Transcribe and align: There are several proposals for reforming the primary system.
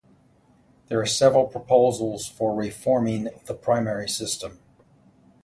There 0.87 0.99
are 0.99 1.05
several 1.05 1.45
proposals 1.45 2.27
for 2.27 2.55
reforming 2.55 3.29
the 3.45 3.53
primary 3.53 4.09
system. 4.09 4.57